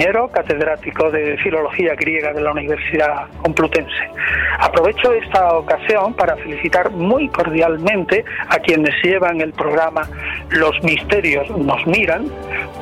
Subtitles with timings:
[0.00, 4.08] Piñero, catedrático de Filología Griega de la Universidad Complutense.
[4.58, 10.08] Aprovecho esta ocasión para felicitar muy cordialmente a quienes llevan el programa
[10.52, 12.28] Los Misterios nos miran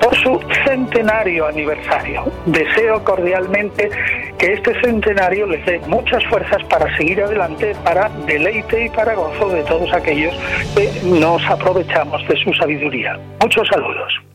[0.00, 2.22] por su centenario aniversario.
[2.46, 3.90] Deseo cordialmente
[4.38, 9.48] que este centenario les dé muchas fuerzas para seguir adelante, para deleite y para gozo
[9.48, 10.36] de todos aquellos
[10.76, 13.18] que nos aprovechamos de su sabiduría.
[13.40, 14.27] Muchos saludos.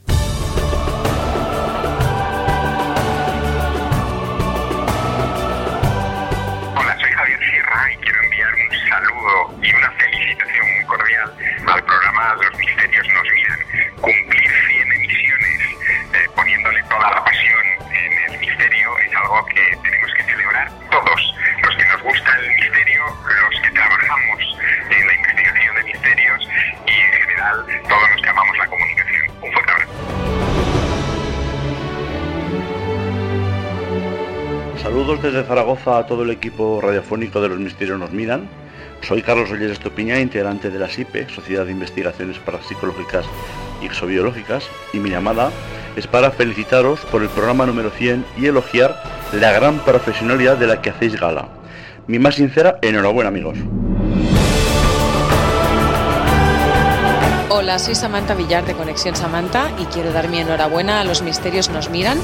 [35.04, 38.48] Saludos desde Zaragoza a todo el equipo radiofónico de Los Misterios Nos Miran.
[39.02, 43.26] Soy Carlos Ollés Estopiña, integrante de la SIPE, Sociedad de Investigaciones Parapsicológicas
[43.82, 45.52] y Exobiológicas, y mi llamada
[45.98, 48.96] es para felicitaros por el programa número 100 y elogiar
[49.34, 51.50] la gran profesionalidad de la que hacéis gala.
[52.08, 53.58] Mi más sincera enhorabuena, amigos.
[57.56, 61.70] Hola, soy Samantha Villar de Conexión Samantha y quiero dar mi enhorabuena a Los Misterios
[61.70, 62.18] Nos Miran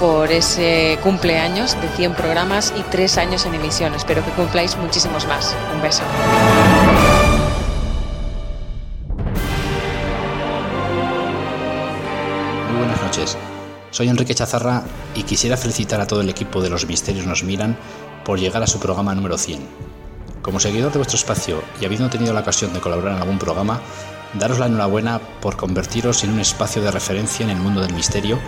[0.00, 3.94] por ese cumpleaños de 100 programas y 3 años en emisión.
[3.94, 5.54] Espero que cumpláis muchísimos más.
[5.72, 6.02] Un beso.
[12.68, 13.38] Muy buenas noches.
[13.92, 14.82] Soy Enrique Chazarra
[15.14, 17.78] y quisiera felicitar a todo el equipo de Los Misterios Nos Miran
[18.24, 19.60] por llegar a su programa número 100.
[20.42, 23.80] Como seguidor de vuestro espacio y habiendo tenido la ocasión de colaborar en algún programa,
[24.34, 28.38] daros la enhorabuena por convertiros en un espacio de referencia en el mundo del misterio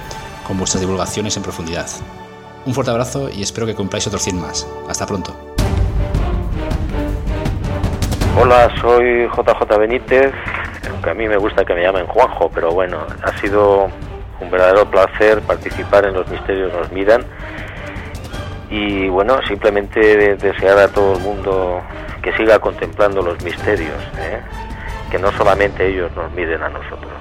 [0.47, 1.87] con vuestras divulgaciones en profundidad.
[2.67, 4.67] Un fuerte abrazo y espero que cumpláis otros 100 más.
[4.89, 5.35] Hasta pronto.
[8.41, 10.33] Hola, soy JJ Benítez,
[10.91, 13.89] aunque a mí me gusta que me llamen Juanjo, pero bueno, ha sido
[14.41, 17.25] un verdadero placer participar en Los Misterios Nos Miran
[18.71, 21.81] y bueno, simplemente de- desear a todo el mundo
[22.23, 24.41] que siga contemplando los misterios, ¿eh?
[25.11, 27.13] Que no solamente ellos nos miden a nosotros.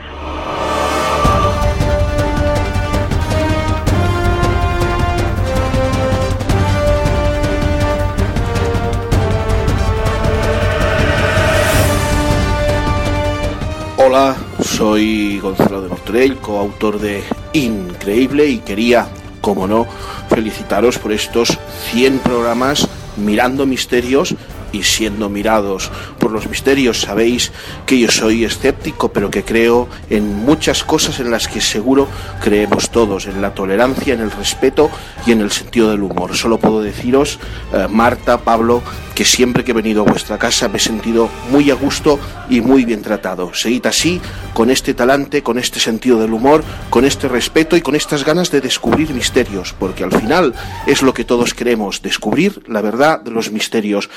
[13.98, 17.24] Hola, soy Gonzalo de Martorell, coautor de
[17.54, 19.08] Increíble y quería,
[19.40, 19.88] como no,
[20.30, 21.58] felicitaros por estos
[21.92, 24.36] 100 programas mirando misterios
[24.72, 25.92] y siendo mirados
[26.24, 27.02] por los misterios.
[27.02, 27.52] Sabéis
[27.86, 32.08] que yo soy escéptico, pero que creo en muchas cosas en las que seguro
[32.42, 34.90] creemos todos, en la tolerancia, en el respeto
[35.26, 36.34] y en el sentido del humor.
[36.38, 37.40] Solo puedo deciros,
[37.74, 38.82] eh, Marta, Pablo,
[39.16, 42.18] que siempre que he venido a vuestra casa me he sentido muy a gusto
[42.50, 43.54] y muy bien tratado.
[43.54, 44.22] Seguid así,
[44.54, 48.50] con este talante, con este sentido del humor, con este respeto y con estas ganas
[48.50, 50.54] de descubrir misterios, porque al final
[50.88, 54.10] es lo que todos queremos, descubrir la verdad de los misterios.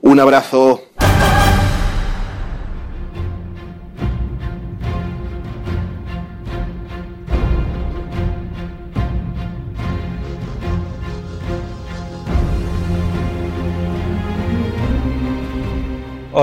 [0.00, 0.82] Un abrazo.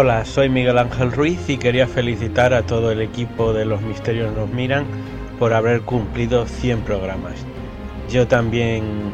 [0.02, 4.34] Hola, soy Miguel Ángel Ruiz y quería felicitar a todo el equipo de Los Misterios
[4.34, 4.86] Nos Miran
[5.38, 7.34] por haber cumplido 100 programas.
[8.10, 9.12] Yo también,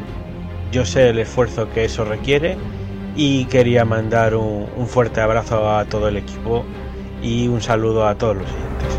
[0.71, 2.55] yo sé el esfuerzo que eso requiere
[3.15, 6.63] y quería mandar un, fuerte abrazo a todo el equipo
[7.23, 8.94] y un saludo a todos los oyentes.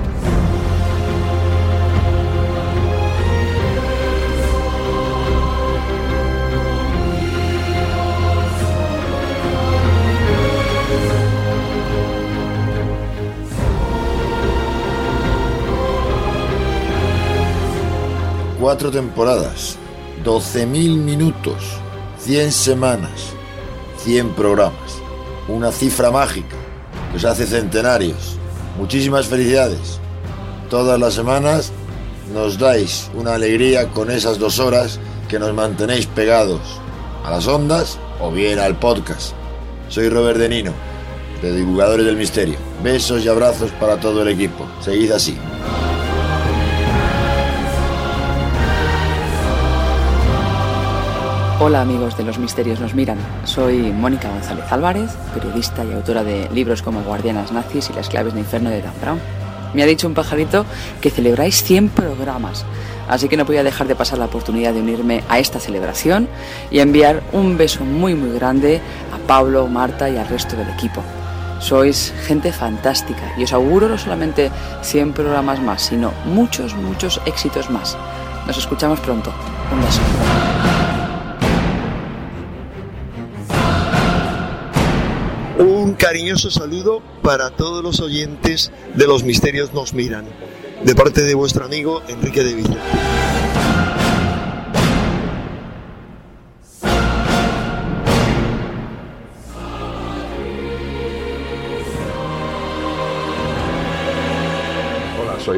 [18.66, 19.76] Cuatro temporadas,
[20.24, 21.54] 12.000 minutos,
[22.18, 23.32] 100 semanas,
[23.98, 25.00] 100 programas.
[25.46, 26.56] Una cifra mágica
[27.12, 28.36] que hace centenarios.
[28.76, 30.00] Muchísimas felicidades.
[30.68, 31.70] Todas las semanas
[32.34, 34.98] nos dais una alegría con esas dos horas
[35.28, 36.60] que nos mantenéis pegados
[37.24, 39.32] a las ondas o bien al podcast.
[39.88, 40.72] Soy Robert De Nino,
[41.40, 42.58] de Divulgadores del Misterio.
[42.82, 44.66] Besos y abrazos para todo el equipo.
[44.80, 45.38] Seguid así.
[51.58, 56.50] Hola amigos de Los Misterios Nos Miran, soy Mónica González Álvarez, periodista y autora de
[56.52, 59.18] libros como Guardianas Nazis y las claves de infierno de Dan Brown.
[59.72, 60.66] Me ha dicho un pajarito
[61.00, 62.66] que celebráis 100 programas.
[63.08, 66.28] Así que no podía dejar de pasar la oportunidad de unirme a esta celebración
[66.70, 68.82] y enviar un beso muy muy grande
[69.14, 71.02] a Pablo, Marta y al resto del equipo.
[71.58, 74.50] Sois gente fantástica y os auguro no solamente
[74.82, 77.96] 100 programas más, sino muchos, muchos éxitos más.
[78.46, 79.32] Nos escuchamos pronto.
[79.72, 80.02] Un beso.
[86.16, 90.24] Cariñoso saludo para todos los oyentes de Los Misterios Nos Miran,
[90.82, 93.15] de parte de vuestro amigo Enrique de Villa.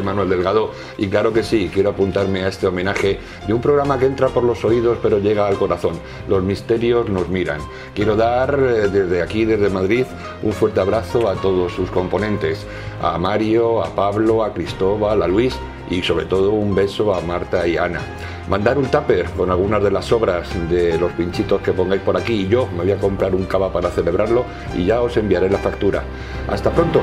[0.08, 4.06] Manuel Delgado y claro que sí, quiero apuntarme a este homenaje de un programa que
[4.06, 5.98] entra por los oídos pero llega al corazón.
[6.28, 7.60] Los misterios nos miran.
[7.94, 10.06] Quiero dar eh, desde aquí, desde Madrid,
[10.42, 12.66] un fuerte abrazo a todos sus componentes,
[13.02, 15.54] a Mario, a Pablo, a Cristóbal, a Luis
[15.90, 18.00] y sobre todo un beso a Marta y Ana.
[18.48, 22.32] Mandar un tupper con algunas de las obras de los pinchitos que pongáis por aquí
[22.32, 24.44] y yo me voy a comprar un cava para celebrarlo
[24.74, 26.02] y ya os enviaré la factura.
[26.48, 27.02] Hasta pronto.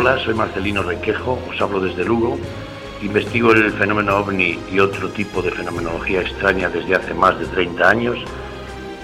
[0.00, 2.38] Hola, soy Marcelino Requejo, os hablo desde Lugo.
[3.02, 7.86] Investigo el fenómeno ovni y otro tipo de fenomenología extraña desde hace más de 30
[7.86, 8.18] años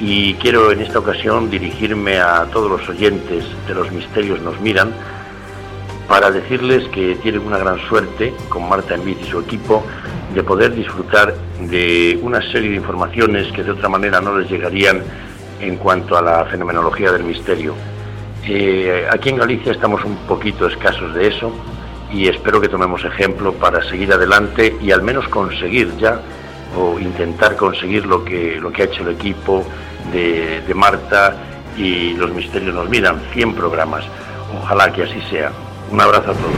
[0.00, 4.94] y quiero en esta ocasión dirigirme a todos los oyentes de los misterios nos miran
[6.08, 9.84] para decirles que tienen una gran suerte con Marta Envid y su equipo
[10.34, 15.02] de poder disfrutar de una serie de informaciones que de otra manera no les llegarían
[15.60, 17.74] en cuanto a la fenomenología del misterio.
[18.48, 21.50] Eh, aquí en Galicia estamos un poquito escasos de eso
[22.12, 26.20] y espero que tomemos ejemplo para seguir adelante y al menos conseguir ya
[26.76, 29.64] o intentar conseguir lo que, lo que ha hecho el equipo
[30.12, 31.36] de, de Marta
[31.76, 34.04] y los misterios nos miran, 100 programas.
[34.62, 35.50] Ojalá que así sea.
[35.90, 36.52] Un abrazo a todos.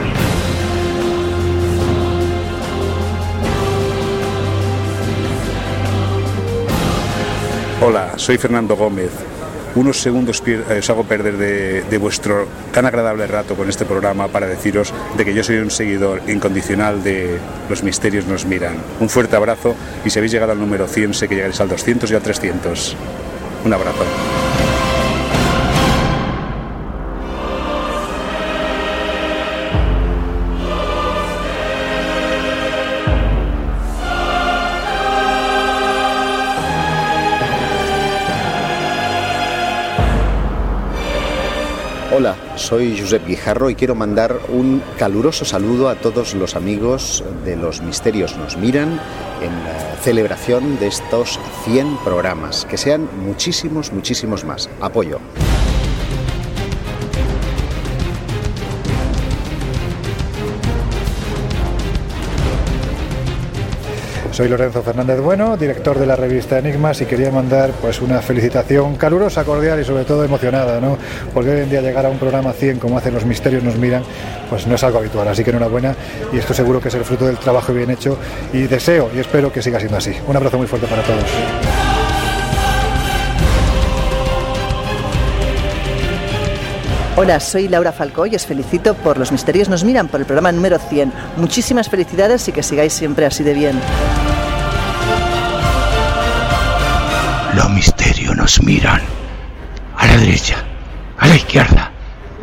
[7.81, 9.38] Hola, soy Fernando Gómez
[9.79, 14.47] unos segundos eh, os hago perder de, vuestro tan agradable rato con este programa para
[14.47, 17.39] deciros de que yo soy un seguidor incondicional de
[17.71, 18.77] Los Misterios Nos Miran.
[18.99, 22.11] Un fuerte abrazo y si habéis llegado al número 100 sé que llegaréis al 200
[22.11, 22.97] y al 300.
[23.65, 24.05] Un abrazo.
[42.59, 47.81] Soy Josep Guijarro y quiero mandar un caluroso saludo a todos los amigos de Los
[47.81, 49.01] Misterios Nos Miran
[49.41, 52.67] en la celebración de estos 100 programas.
[52.67, 54.69] Que sean muchísimos, muchísimos más.
[54.81, 55.21] Apoyo.
[64.39, 68.95] Soy Lorenzo Fernández Bueno, director de la revista Enigmas y quería mandar pues una felicitación
[68.95, 70.97] calurosa, cordial y sobre todo emocionada, ¿no?
[71.35, 74.05] Porque hoy en día llegar a un programa 100 como hacen los misterios nos miran,
[74.49, 75.93] pues no es algo habitual, así que enhorabuena
[76.33, 78.17] y esto seguro que es el fruto del trabajo bien hecho
[78.53, 80.13] y deseo y espero que siga siendo así.
[80.29, 81.25] Un abrazo muy fuerte para todos.
[87.17, 90.53] Hola, soy Laura Falcó y os felicito por Los Misterios Nos Miran, por el programa
[90.53, 91.13] número 100.
[91.39, 93.81] Muchísimas felicidades y que sigáis siempre así de bien.
[97.59, 99.01] Los misterios nos miran.
[99.97, 100.65] A la derecha,
[101.19, 101.91] a la izquierda.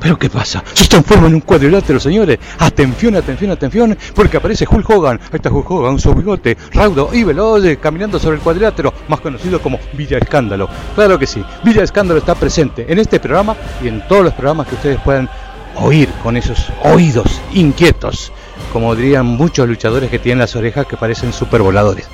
[0.01, 0.61] ¿Pero qué pasa?
[0.73, 2.37] Se transforma en un cuadrilátero, señores.
[2.59, 5.21] Atención, atención, atención, porque aparece Hulk Hogan.
[5.23, 9.61] Ahí está Hulk Hogan, su bigote, raudo y veloz, caminando sobre el cuadrilátero, más conocido
[9.61, 10.67] como Villa Escándalo.
[10.95, 14.67] Claro que sí, Villa Escándalo está presente en este programa y en todos los programas
[14.67, 15.29] que ustedes puedan
[15.75, 18.33] oír con esos oídos inquietos,
[18.73, 22.05] como dirían muchos luchadores que tienen las orejas que parecen supervoladores.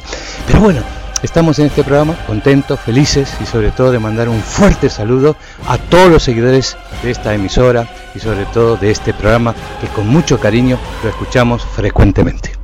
[0.46, 0.82] Pero bueno,
[1.24, 5.36] Estamos en este programa contentos, felices y sobre todo de mandar un fuerte saludo
[5.68, 10.08] a todos los seguidores de esta emisora y sobre todo de este programa que con
[10.08, 12.61] mucho cariño lo escuchamos frecuentemente.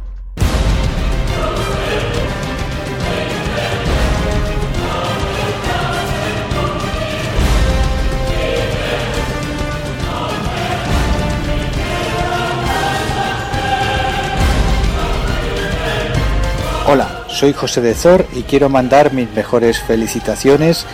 [17.37, 20.87] Soy José de Zor y quiero mandar mis mejores felicitaciones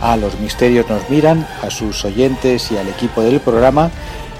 [0.00, 3.90] a los misterios nos miran, a sus oyentes y al equipo del programa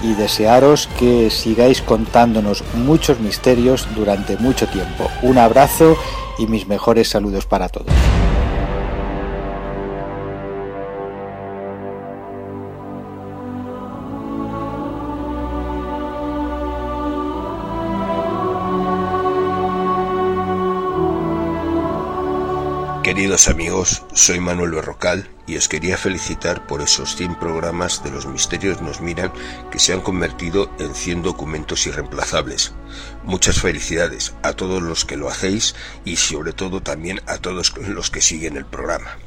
[0.01, 5.07] y desearos que sigáis contándonos muchos misterios durante mucho tiempo.
[5.21, 5.95] Un abrazo
[6.39, 7.93] y mis mejores saludos para todos.
[23.13, 28.25] Queridos amigos, soy Manuel Berrocal y os quería felicitar por esos 100 programas de Los
[28.25, 29.33] Misterios nos miran
[29.69, 32.71] que se han convertido en 100 documentos irreemplazables.
[33.25, 35.75] Muchas felicidades a todos los que lo hacéis
[36.05, 39.17] y sobre todo también a todos los que siguen el programa.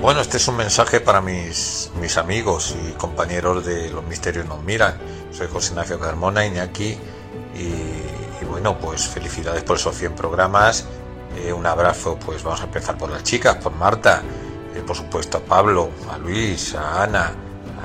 [0.00, 4.64] Bueno, este es un mensaje para mis, mis amigos y compañeros de Los Misterios Nos
[4.64, 4.96] Miran.
[5.32, 6.96] Soy José Ignacio Carmona, Iñaki,
[7.58, 10.86] y, bueno, pues felicidades por esos 100 programas.
[11.36, 14.22] Eh, un abrazo, pues vamos a empezar por las chicas, por Marta,
[14.74, 17.32] eh, por supuesto a Pablo, a Luis, a Ana,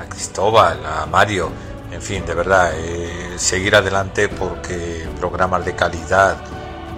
[0.00, 1.50] a Cristóbal, a Mario.
[1.90, 6.36] En fin, de verdad, eh, seguir adelante porque programas de calidad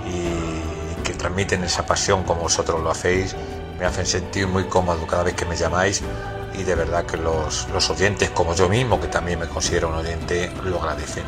[0.07, 3.35] y que transmiten esa pasión como vosotros lo hacéis
[3.79, 6.03] me hacen sentir muy cómodo cada vez que me llamáis
[6.55, 9.97] y de verdad que los, los oyentes, como yo mismo, que también me considero un
[9.97, 11.25] oyente, lo agradecen.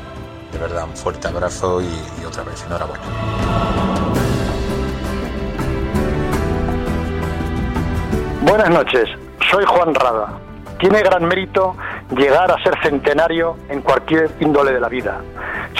[0.52, 3.04] De verdad, un fuerte abrazo y, otra vez, enhorabuena.
[8.42, 9.08] Buenas noches,
[9.50, 10.38] soy Juan Rada.
[10.78, 11.76] Tiene gran mérito
[12.16, 15.20] llegar a ser centenario en cualquier índole de la vida.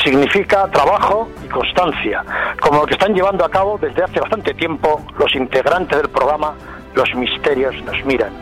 [0.03, 2.25] Significa trabajo y constancia,
[2.61, 6.55] como lo que están llevando a cabo desde hace bastante tiempo los integrantes del programa
[6.99, 8.33] Los Misterios nos miran.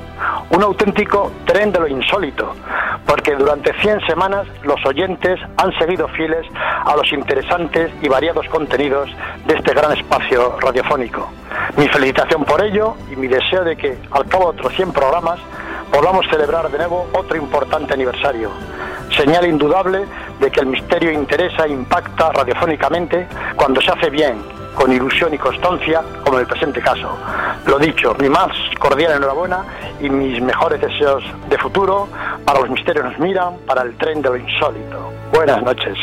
[0.48, 2.54] Un auténtico tren de lo insólito,
[3.04, 9.10] porque durante 100 semanas los oyentes han seguido fieles a los interesantes y variados contenidos
[9.44, 11.28] de este gran espacio radiofónico.
[11.76, 15.38] Mi felicitación por ello y mi deseo de que al cabo de otros 100 programas
[15.92, 18.50] podamos celebrar de nuevo otro importante aniversario.
[19.14, 20.06] Señal indudable
[20.40, 25.38] de que el misterio interesa e impacta radiofónicamente cuando se hace bien, con ilusión y
[25.38, 27.08] constancia, como en el presente caso.
[27.66, 29.64] Lo dicho, mi más cordial enhorabuena
[30.00, 32.08] y mis mejores deseos de futuro
[32.44, 35.10] para los misterios nos miran, para el tren de lo insólito.
[35.32, 35.96] Buenas noches.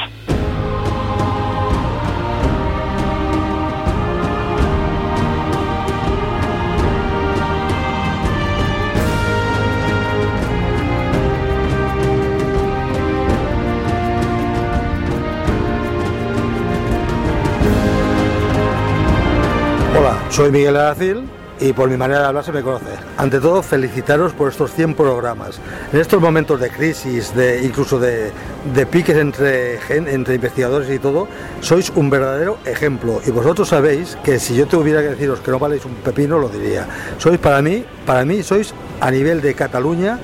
[20.29, 21.29] Soy Miguel Aracil
[21.61, 22.91] y por mi manera de hablar se me conoce.
[23.15, 25.61] Ante todo, felicitaros por estos 100 programas.
[25.93, 28.31] En estos momentos de crisis, de incluso de,
[28.75, 31.29] de piques entre, entre investigadores y todo,
[31.61, 33.21] sois un verdadero ejemplo.
[33.25, 36.49] Y vosotros sabéis que si yo tuviera que deciros que no valéis un pepino, lo
[36.49, 36.85] diría.
[37.17, 40.19] Sois para mí, para mí sois a nivel de Cataluña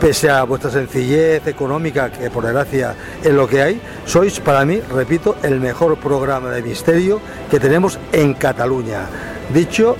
[0.00, 4.80] pese a vuestra sencillez económica, que por desgracia es lo que hay, sois para mí,
[4.80, 9.06] repito, el mejor programa de misterio que tenemos en Cataluña.
[9.52, 9.96] Dicho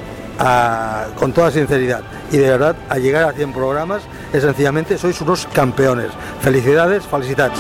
[1.19, 5.47] con toda sinceridad y de verdad, a llegar a 100 programas, es sencillamente sois unos
[5.47, 6.09] campeones.
[6.43, 7.59] Felicidades, felicitats.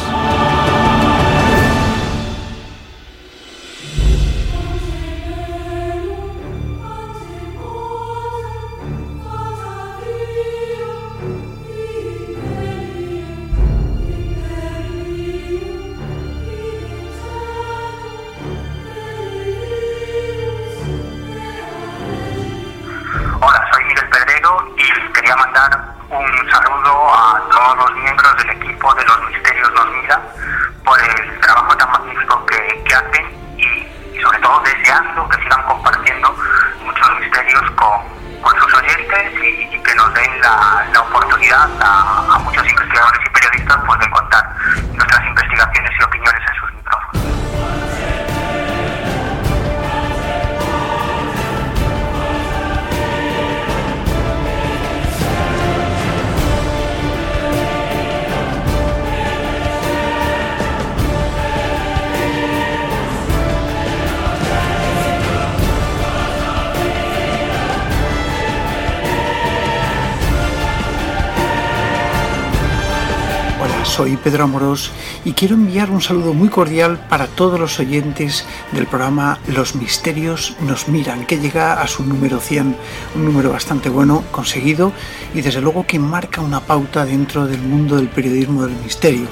[73.96, 74.90] Soy Pedro Amorós
[75.24, 80.54] y quiero enviar un saludo muy cordial para todos los oyentes del programa Los Misterios
[80.60, 82.76] nos miran, que llega a su número 100,
[83.14, 84.92] un número bastante bueno, conseguido
[85.32, 89.28] y desde luego que marca una pauta dentro del mundo del periodismo del misterio.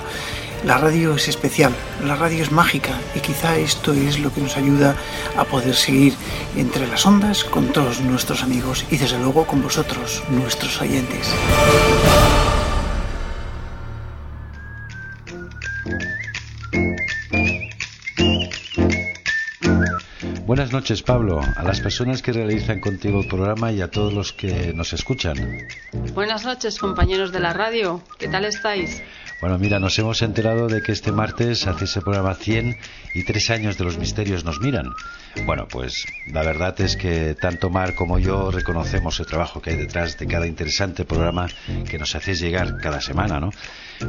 [0.64, 4.56] La radio es especial, la radio es mágica y quizá esto es lo que nos
[4.56, 4.96] ayuda
[5.36, 6.14] a poder seguir
[6.56, 11.28] entre las ondas con todos nuestros amigos y desde luego con vosotros, nuestros oyentes.
[20.74, 24.72] Noches, Pablo, a las personas que realizan contigo el programa y a todos los que
[24.74, 25.68] nos escuchan.
[26.14, 28.02] Buenas noches, compañeros de la radio.
[28.18, 29.00] ¿Qué tal estáis?
[29.40, 32.76] Bueno, mira, nos hemos enterado de que este martes hace ese programa 100
[33.14, 34.94] y tres años de los misterios nos miran.
[35.46, 39.76] Bueno, pues la verdad es que tanto Mar como yo reconocemos el trabajo que hay
[39.76, 41.48] detrás de cada interesante programa
[41.88, 43.50] que nos hacéis llegar cada semana, ¿no?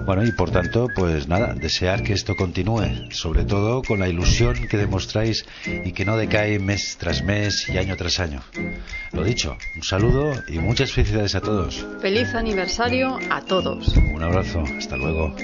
[0.06, 4.68] Bueno, y por tanto, pues nada, desear que esto continúe, sobre todo con la ilusión
[4.68, 8.42] que demostráis y que no decae mes tras mes y año tras año.
[9.12, 11.86] Lo dicho, un saludo y muchas felicidades a todos.
[12.02, 13.96] Feliz aniversario a todos.
[13.98, 15.36] Un abrazo, hasta luego.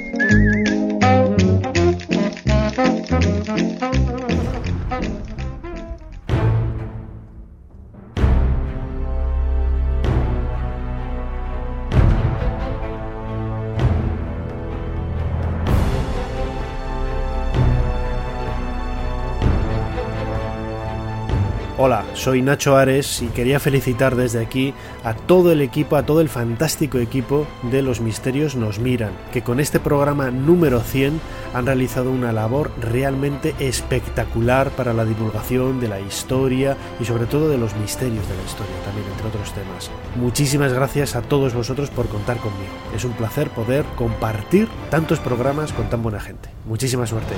[22.22, 26.30] Soy Nacho Ares y quería felicitar desde aquí a todo el equipo, a todo el
[26.30, 31.20] fantástico equipo de Los Misterios Nos Miran, que con este programa número 100
[31.56, 37.50] han realizado una labor realmente espectacular para la divulgación de la historia y sobre todo
[37.50, 39.90] de los misterios de la historia también, entre otros temas.
[40.16, 42.72] Muchísimas gracias a todos vosotros por contar conmigo.
[42.96, 46.50] Es un placer poder compartir tantos programas con tan buena gente.
[46.68, 47.34] Muchísima suerte.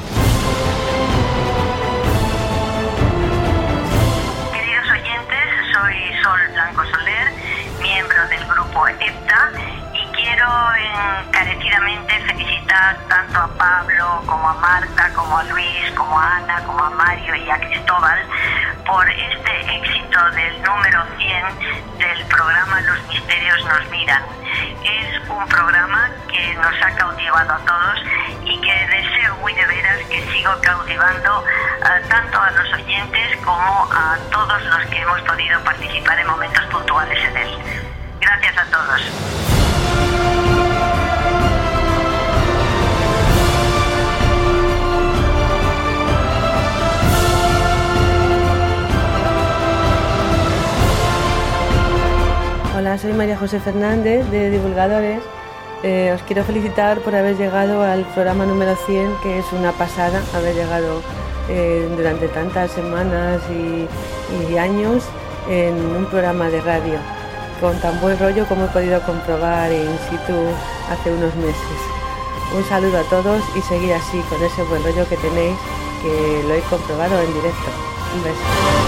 [13.08, 17.36] Tanto a Pablo como a Marta, como a Luis, como a Ana, como a Mario
[17.36, 18.20] y a Cristóbal
[18.86, 24.24] por este éxito del número 100 del programa Los Misterios nos miran.
[24.84, 28.04] Es un programa que nos ha cautivado a todos
[28.44, 31.44] y que deseo muy de veras que siga cautivando
[32.10, 37.24] tanto a los oyentes como a todos los que hemos podido participar en momentos puntuales
[37.24, 37.58] en él.
[38.20, 39.53] Gracias a todos.
[52.84, 55.24] Hola, soy María José Fernández de Divulgadores.
[55.84, 60.22] Eh, os quiero felicitar por haber llegado al programa número 100, que es una pasada
[60.36, 61.02] haber llegado
[61.48, 63.88] eh, durante tantas semanas y,
[64.52, 65.06] y años
[65.50, 67.00] en un programa de radio
[67.62, 70.36] con tan buen rollo como he podido comprobar in situ
[70.92, 71.80] hace unos meses.
[72.54, 75.56] Un saludo a todos y seguir así con ese buen rollo que tenéis,
[76.02, 77.70] que lo he comprobado en directo.
[78.14, 78.83] Un beso.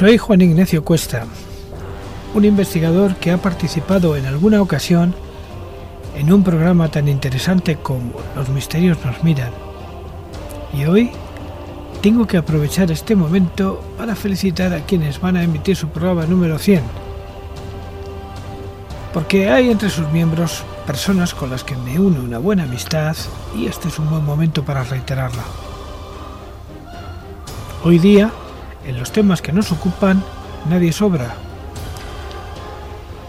[0.00, 1.26] Soy Juan Ignacio Cuesta,
[2.32, 5.14] un investigador que ha participado en alguna ocasión
[6.16, 9.50] en un programa tan interesante como Los misterios nos miran.
[10.72, 11.10] Y hoy
[12.00, 16.58] tengo que aprovechar este momento para felicitar a quienes van a emitir su programa número
[16.58, 16.80] 100.
[19.12, 23.18] Porque hay entre sus miembros personas con las que me une una buena amistad
[23.54, 25.42] y este es un buen momento para reiterarla.
[27.84, 28.32] Hoy día,
[28.86, 30.22] en los temas que nos ocupan,
[30.68, 31.34] nadie sobra.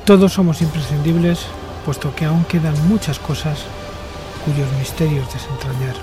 [0.06, 1.46] Todos somos imprescindibles,
[1.86, 3.60] puesto que aún quedan muchas cosas
[4.46, 5.96] cuyos misterios desentrañar.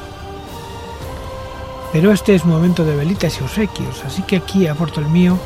[1.92, 5.38] Pero este es momento de velitas y obsequios, así que aquí aporto el mío,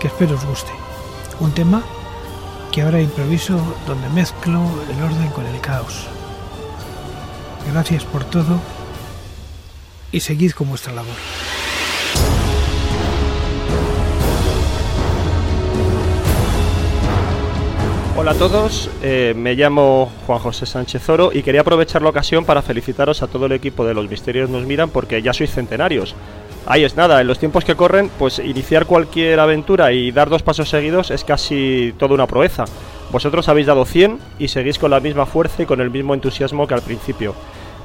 [0.00, 0.72] que espero os guste.
[1.40, 1.82] Un tema
[2.70, 6.06] que ahora improviso donde mezclo el orden con el caos.
[7.72, 8.60] Gracias por todo
[10.12, 11.16] y seguid con vuestra labor.
[18.20, 22.44] Hola a todos, eh, me llamo Juan José Sánchez Oro y quería aprovechar la ocasión
[22.44, 26.16] para felicitaros a todo el equipo de Los Misterios Nos Miran porque ya sois centenarios.
[26.66, 30.42] Ahí es nada, en los tiempos que corren, pues iniciar cualquier aventura y dar dos
[30.42, 32.64] pasos seguidos es casi toda una proeza.
[33.12, 36.66] Vosotros habéis dado 100 y seguís con la misma fuerza y con el mismo entusiasmo
[36.66, 37.36] que al principio.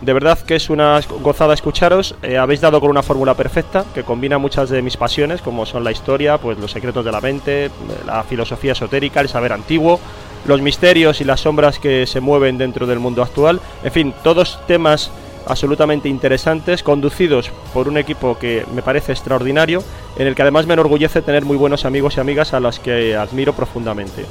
[0.04, 2.16] De verdad que es una gozada escucharos.
[2.24, 5.86] Eh, habéis dado con una fórmula perfecta que combina muchas de mis pasiones, como son
[5.86, 7.72] la historia, pues los secretos de la mente,
[8.06, 10.02] la filosofía esotérica, el saber antiguo,
[10.46, 13.60] los misterios y las sombras que se mueven dentro del mundo actual.
[13.84, 15.12] En fin, todos temas
[15.46, 19.84] absolutamente interesantes, conducidos por un equipo que me parece extraordinario,
[20.18, 23.16] en el que además me enorgullece tener muy buenos amigos y amigas a las que
[23.16, 24.26] admiro profundamente.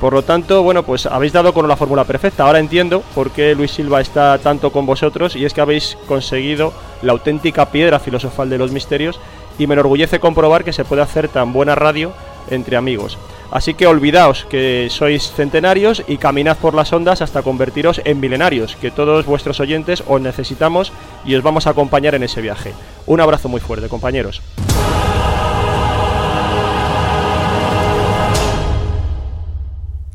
[0.00, 2.44] Por lo tanto, bueno, pues habéis dado con la fórmula perfecta.
[2.44, 6.72] Ahora entiendo por qué Luis Silva está tanto con vosotros y es que habéis conseguido
[7.00, 9.18] la auténtica piedra filosofal de los misterios
[9.58, 12.12] y me enorgullece comprobar que se puede hacer tan buena radio
[12.50, 13.16] entre amigos.
[13.50, 18.76] Así que olvidaos que sois centenarios y caminad por las ondas hasta convertiros en milenarios,
[18.76, 20.92] que todos vuestros oyentes os necesitamos
[21.24, 22.72] y os vamos a acompañar en ese viaje.
[23.06, 24.42] Un abrazo muy fuerte, compañeros.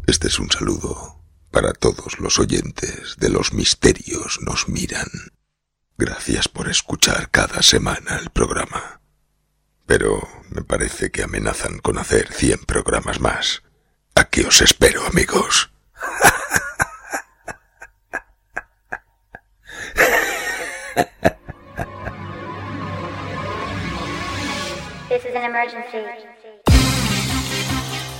[0.07, 1.19] Este es un saludo
[1.51, 5.07] para todos los oyentes de los misterios nos miran.
[5.97, 8.98] Gracias por escuchar cada semana el programa.
[9.89, 10.21] Pero
[10.51, 13.63] me parece que amenazan con hacer 100 programas más.
[14.13, 15.71] Aquí os espero, amigos.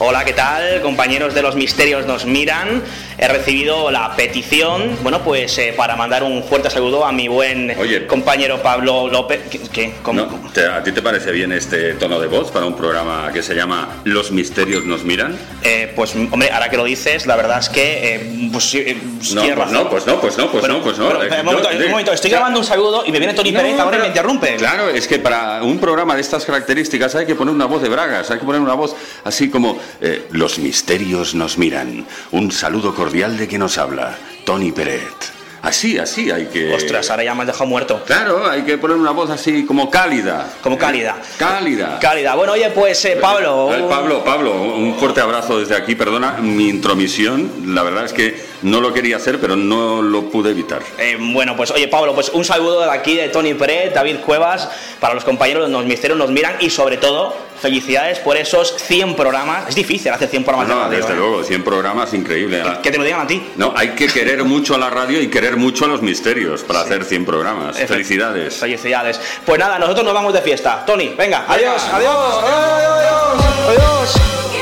[0.01, 0.81] Hola, ¿qué tal?
[0.81, 2.81] Compañeros de los misterios nos miran.
[3.17, 7.75] He recibido la petición, bueno, pues eh, para mandar un fuerte saludo a mi buen
[8.07, 9.41] compañero Pablo López.
[9.51, 9.59] ¿Qué?
[9.73, 9.93] qué?
[10.01, 10.21] ¿Cómo?
[10.21, 13.43] No, ¿te- ¿A ti te parece bien este tono de voz para un programa que
[13.43, 15.38] se llama Los misterios nos miran?
[15.63, 18.15] Eh, pues, hombre, ahora que lo dices, la verdad es que.
[18.15, 18.95] eh, pues, eh,
[19.33, 19.73] No, tienes pues razón.
[19.73, 21.09] no, pues no, pues no, pues no, pues no.
[21.09, 23.77] pero, un, momento, un momento, estoy grabando un saludo y me viene Tony No, Pérez
[23.77, 24.55] ahora y me interrumpe.
[24.55, 27.89] Claro, es que para un programa de estas características hay que poner una voz de
[27.89, 32.06] bragas, hay que poner una voz así como eh, Los misterios nos miran.
[32.32, 35.39] Un saludo cordial de quien nos habla, Tony Peret.
[35.62, 36.73] Así, así hay que...
[36.73, 38.02] Ostras, ahora ya me has dejado muerto.
[38.06, 40.47] Claro, hay que poner una voz así como cálida.
[40.62, 41.17] Como cálida.
[41.38, 41.99] Cálida.
[41.99, 42.36] Cálida.
[42.36, 43.73] Bueno, oye, pues eh, Pablo.
[43.75, 45.95] Eh, Pablo, Pablo, un fuerte abrazo desde aquí.
[45.95, 47.73] Perdona mi intromisión.
[47.75, 50.82] La verdad es que no lo quería hacer, pero no lo pude evitar.
[50.97, 54.69] Eh, bueno, pues oye Pablo, pues un saludo de aquí de Tony Pérez, David Cuevas,
[54.99, 59.15] para los compañeros de Los Misterios nos miran y sobre todo felicidades por esos 100
[59.15, 59.69] programas.
[59.69, 60.98] Es difícil hacer 100 programas No, de radio.
[60.98, 61.15] desde ¿eh?
[61.17, 62.63] luego, 100 programas, increíble.
[62.82, 63.50] Que te lo digan a ti.
[63.56, 66.82] No, hay que querer mucho a la radio y querer mucho a los misterios para
[66.82, 67.78] hacer 100 programas.
[67.78, 68.56] Efe- Felicidades.
[68.58, 69.19] Felicidades.
[69.45, 70.84] Pues nada, nosotros nos vamos de fiesta.
[70.86, 74.59] Tony, venga, adiós, adiós, adiós, adiós, adiós.